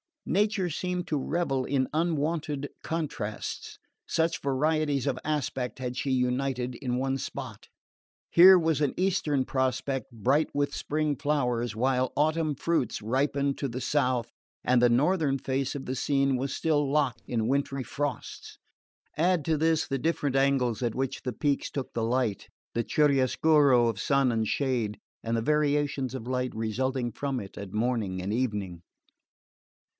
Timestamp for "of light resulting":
26.15-27.11